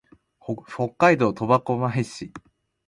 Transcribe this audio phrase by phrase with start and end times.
[0.39, 2.31] 北海道苫小牧市